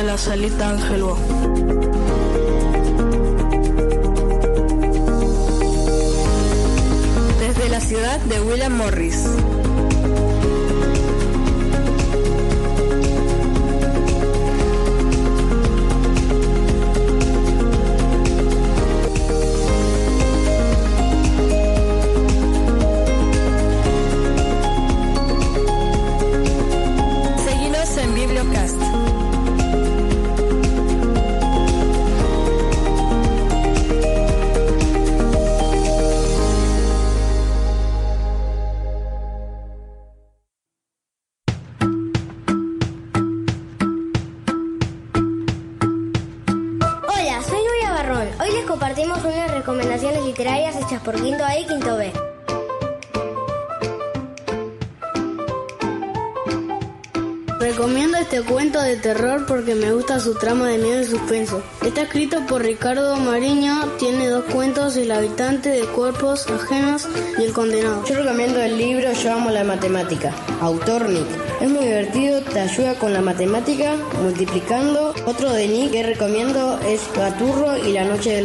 la 0.00 0.16
salita 0.16 0.70
Ángelo. 0.70 1.16
Desde 7.38 7.68
la 7.68 7.80
ciudad 7.80 8.18
de 8.20 8.40
William 8.40 8.76
Morris. 8.76 9.26
Bibliocast. 28.14 29.01
Compartimos 48.92 49.24
unas 49.24 49.50
recomendaciones 49.50 50.22
literarias 50.22 50.76
hechas 50.76 51.00
por 51.00 51.14
Quinto 51.14 51.42
A 51.42 51.58
y 51.58 51.64
Quinto 51.64 51.96
B. 51.96 52.12
Recomiendo 57.72 58.18
este 58.18 58.42
cuento 58.42 58.82
de 58.82 58.98
terror 58.98 59.46
porque 59.46 59.74
me 59.74 59.94
gusta 59.94 60.20
su 60.20 60.34
trama 60.34 60.68
de 60.68 60.76
miedo 60.76 61.00
y 61.00 61.06
suspenso. 61.06 61.62
Está 61.82 62.02
escrito 62.02 62.44
por 62.46 62.60
Ricardo 62.60 63.16
Mariño, 63.16 63.92
tiene 63.98 64.28
dos 64.28 64.44
cuentos, 64.52 64.94
El 64.98 65.10
habitante 65.10 65.70
de 65.70 65.86
cuerpos 65.86 66.46
ajenos 66.48 67.08
y 67.38 67.44
El 67.44 67.54
condenado. 67.54 68.04
Yo 68.04 68.16
recomiendo 68.16 68.60
el 68.60 68.76
libro 68.76 69.10
Yo 69.14 69.32
amo 69.32 69.48
la 69.50 69.64
matemática, 69.64 70.34
autor 70.60 71.08
Nick. 71.08 71.26
Es 71.62 71.70
muy 71.70 71.86
divertido, 71.86 72.42
te 72.42 72.60
ayuda 72.60 72.94
con 72.96 73.14
la 73.14 73.22
matemática, 73.22 73.96
multiplicando. 74.22 75.14
Otro 75.24 75.50
de 75.50 75.66
Nick 75.66 75.92
que 75.92 76.02
recomiendo 76.02 76.78
es 76.86 77.00
Gaturro 77.16 77.78
y 77.78 77.92
la 77.92 78.04
noche 78.04 78.32
de 78.32 78.42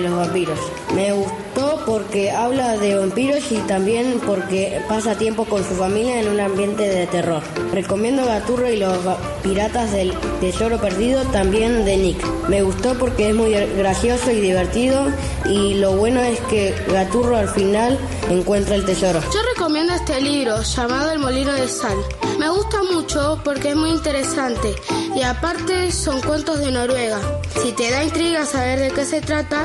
los, 0.00 0.16
vampiros. 0.16 0.58
Me 0.94 1.12
gustó 1.50 1.82
porque 1.86 2.30
habla 2.30 2.76
de 2.76 2.96
vampiros 2.96 3.50
y 3.50 3.56
también 3.60 4.20
porque 4.26 4.80
pasa 4.88 5.16
tiempo 5.16 5.44
con 5.44 5.64
su 5.64 5.74
familia 5.74 6.20
en 6.20 6.28
un 6.28 6.40
ambiente 6.40 6.82
de 6.88 7.06
terror. 7.06 7.42
Recomiendo 7.72 8.24
Gaturro 8.24 8.70
y 8.70 8.76
los 8.76 8.98
piratas 9.42 9.92
del 9.92 10.12
tesoro 10.40 10.78
perdido 10.78 11.24
también 11.26 11.84
de 11.84 11.96
Nick. 11.96 12.24
Me 12.48 12.62
gustó 12.62 12.94
porque 12.98 13.30
es 13.30 13.34
muy 13.34 13.52
gracioso 13.52 14.30
y 14.30 14.40
divertido 14.40 15.06
y 15.44 15.74
lo 15.74 15.92
bueno 15.96 16.20
es 16.20 16.40
que 16.42 16.74
Gaturro 16.92 17.36
al 17.36 17.48
final 17.48 17.98
encuentra 18.28 18.74
el 18.74 18.84
tesoro. 18.84 19.20
Recomiendo 19.70 19.94
este 19.94 20.20
libro 20.20 20.62
llamado 20.62 21.12
El 21.12 21.20
molino 21.20 21.52
de 21.52 21.68
sal. 21.68 21.96
Me 22.40 22.48
gusta 22.48 22.82
mucho 22.92 23.40
porque 23.44 23.68
es 23.68 23.76
muy 23.76 23.90
interesante 23.90 24.74
y 25.14 25.22
aparte 25.22 25.92
son 25.92 26.20
cuentos 26.22 26.58
de 26.58 26.72
Noruega. 26.72 27.20
Si 27.62 27.70
te 27.70 27.88
da 27.88 28.02
intriga 28.02 28.44
saber 28.46 28.80
de 28.80 28.90
qué 28.90 29.04
se 29.04 29.20
trata, 29.20 29.64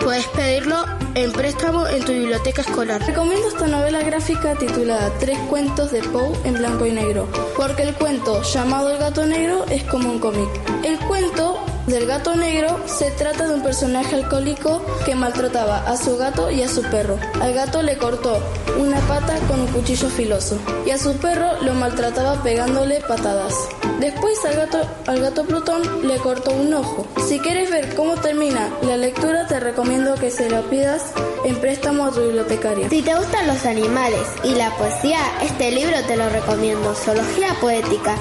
puedes 0.00 0.26
pedirlo 0.26 0.84
en 1.14 1.32
préstamo 1.32 1.86
en 1.86 2.04
tu 2.04 2.12
biblioteca 2.12 2.60
escolar. 2.60 3.00
Recomiendo 3.06 3.48
esta 3.48 3.66
novela 3.66 4.02
gráfica 4.02 4.54
titulada 4.54 5.10
Tres 5.18 5.38
cuentos 5.48 5.92
de 5.92 6.02
Poe 6.02 6.38
en 6.44 6.52
blanco 6.52 6.84
y 6.84 6.92
negro, 6.92 7.26
porque 7.56 7.84
el 7.84 7.94
cuento 7.94 8.42
llamado 8.42 8.90
El 8.90 8.98
gato 8.98 9.24
negro 9.24 9.64
es 9.70 9.82
como 9.84 10.10
un 10.10 10.18
cómic. 10.18 10.50
El 10.84 10.98
cuento 10.98 11.58
del 11.88 12.06
gato 12.06 12.36
negro 12.36 12.78
se 12.86 13.10
trata 13.12 13.46
de 13.46 13.54
un 13.54 13.62
personaje 13.62 14.14
alcohólico 14.14 14.84
que 15.06 15.14
maltrataba 15.14 15.78
a 15.78 15.96
su 15.96 16.18
gato 16.18 16.50
y 16.50 16.62
a 16.62 16.68
su 16.68 16.82
perro. 16.82 17.18
Al 17.40 17.54
gato 17.54 17.82
le 17.82 17.96
cortó 17.96 18.42
una 18.78 19.00
pata 19.00 19.38
con 19.48 19.60
un 19.60 19.66
cuchillo 19.68 20.08
filoso 20.08 20.58
y 20.86 20.90
a 20.90 20.98
su 20.98 21.14
perro 21.16 21.62
lo 21.62 21.72
maltrataba 21.74 22.42
pegándole 22.42 23.00
patadas. 23.00 23.54
Después 24.00 24.44
al 24.44 24.54
gato, 24.54 24.78
al 25.06 25.20
gato 25.20 25.44
Plutón 25.44 26.06
le 26.06 26.18
cortó 26.18 26.52
un 26.52 26.72
ojo. 26.74 27.06
Si 27.26 27.40
quieres 27.40 27.70
ver 27.70 27.94
cómo 27.94 28.14
termina 28.16 28.70
la 28.82 28.96
lectura, 28.96 29.46
te 29.46 29.58
recomiendo 29.58 30.14
que 30.14 30.30
se 30.30 30.48
lo 30.50 30.62
pidas 30.70 31.02
en 31.44 31.56
préstamo 31.56 32.06
a 32.06 32.10
tu 32.10 32.20
bibliotecaria. 32.20 32.88
Si 32.90 33.02
te 33.02 33.14
gustan 33.14 33.46
los 33.46 33.64
animales 33.66 34.22
y 34.44 34.54
la 34.54 34.70
poesía, 34.76 35.18
este 35.42 35.70
libro 35.70 35.96
te 36.06 36.16
lo 36.16 36.28
recomiendo. 36.28 36.94
Zoología 36.94 37.54
Poética, 37.60 38.16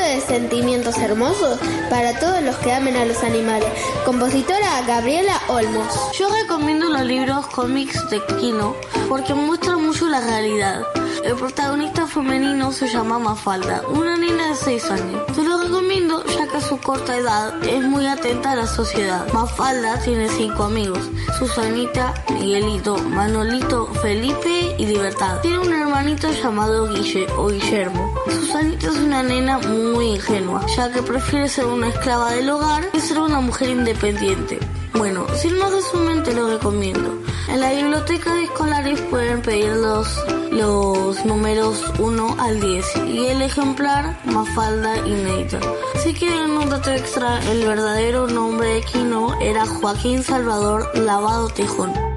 de 0.00 0.20
sentimientos 0.20 0.96
hermosos 0.98 1.58
para 1.88 2.18
todos 2.18 2.42
los 2.42 2.56
que 2.56 2.72
amen 2.72 2.96
a 2.96 3.04
los 3.04 3.22
animales. 3.22 3.68
Compositora 4.04 4.82
Gabriela 4.86 5.40
Olmos. 5.48 5.94
Yo 6.18 6.28
recomiendo 6.42 6.88
los 6.88 7.02
libros 7.02 7.46
cómics 7.48 8.08
de 8.10 8.24
Kino 8.38 8.74
porque 9.08 9.34
muestran 9.34 9.84
mucho 9.84 10.08
la 10.08 10.20
realidad. 10.20 10.82
El 11.24 11.34
protagonista 11.34 12.06
femenino 12.06 12.72
se 12.72 12.88
llama 12.88 13.18
Mafalda, 13.18 13.82
una 13.88 14.16
niña 14.16 14.48
de 14.48 14.54
6 14.54 14.90
años. 14.90 15.22
Se 15.34 15.42
lo 15.42 15.58
recomiendo 15.58 16.24
ya 16.24 16.46
que 16.46 16.56
a 16.56 16.60
su 16.60 16.78
corta 16.78 17.16
edad 17.16 17.62
es 17.62 17.84
muy 17.84 18.06
atenta 18.06 18.52
a 18.52 18.56
la 18.56 18.66
sociedad. 18.66 19.26
Mafalda 19.32 20.00
tiene 20.00 20.28
5 20.28 20.62
amigos, 20.62 21.10
Susanita, 21.38 22.14
Miguelito, 22.32 22.96
Manolito, 22.98 23.86
Felipe 24.00 24.74
y 24.78 24.86
Libertad. 24.86 25.40
Tiene 25.42 25.58
un 25.58 25.72
hermanito 25.72 26.32
llamado 26.32 26.88
Guille 26.88 27.26
o 27.36 27.48
Guillermo. 27.48 28.09
Susanita 28.30 28.86
es 28.88 28.96
una 28.96 29.22
nena 29.22 29.58
muy 29.58 30.06
ingenua, 30.14 30.64
ya 30.76 30.90
que 30.92 31.02
prefiere 31.02 31.48
ser 31.48 31.66
una 31.66 31.88
esclava 31.88 32.32
del 32.32 32.50
hogar 32.50 32.90
que 32.90 33.00
ser 33.00 33.18
una 33.18 33.40
mujer 33.40 33.70
independiente. 33.70 34.58
Bueno, 34.94 35.26
sin 35.34 35.58
más 35.58 35.70
de 35.70 35.82
su 35.82 35.96
mente 35.98 36.34
lo 36.34 36.48
recomiendo. 36.48 37.18
En 37.48 37.60
la 37.60 37.72
biblioteca 37.72 38.34
de 38.34 38.44
escolares 38.44 39.00
pueden 39.02 39.42
pedir 39.42 39.72
los, 39.72 40.08
los 40.52 41.24
números 41.24 41.82
1 41.98 42.36
al 42.38 42.60
10 42.60 42.96
y 43.08 43.26
el 43.26 43.42
ejemplar 43.42 44.18
Mafalda 44.26 44.96
inédita. 45.06 45.60
Si 46.02 46.12
quieren 46.12 46.52
un 46.52 46.68
dato 46.68 46.90
extra, 46.90 47.40
el 47.50 47.66
verdadero 47.66 48.26
nombre 48.26 48.74
de 48.74 48.82
Kino 48.82 49.34
era 49.40 49.66
Joaquín 49.66 50.22
Salvador 50.22 50.90
Lavado 50.94 51.48
Tejón. 51.48 52.09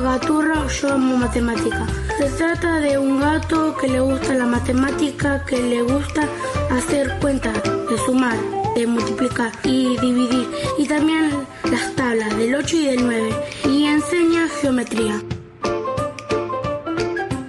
Gaturra, 0.00 0.66
yo 0.66 0.92
amo 0.94 1.16
matemática. 1.16 1.86
Se 2.18 2.24
trata 2.30 2.80
de 2.80 2.98
un 2.98 3.20
gato 3.20 3.76
que 3.76 3.88
le 3.88 4.00
gusta 4.00 4.34
la 4.34 4.46
matemática, 4.46 5.44
que 5.44 5.60
le 5.60 5.82
gusta 5.82 6.22
hacer 6.70 7.18
cuentas, 7.20 7.52
de 7.62 7.98
sumar, 8.06 8.36
de 8.74 8.86
multiplicar 8.86 9.52
y 9.62 9.98
dividir. 9.98 10.48
Y 10.78 10.86
también 10.86 11.46
las 11.70 11.94
tablas 11.96 12.36
del 12.38 12.54
8 12.54 12.76
y 12.76 12.86
del 12.86 13.04
9. 13.04 13.30
Y 13.68 13.84
enseña 13.84 14.48
geometría. 14.60 15.22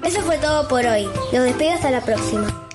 Eso 0.03 0.21
fue 0.21 0.37
todo 0.37 0.67
por 0.67 0.85
hoy. 0.85 1.07
Los 1.31 1.43
despido 1.43 1.73
hasta 1.73 1.89
la 1.89 2.01
próxima. 2.01 2.70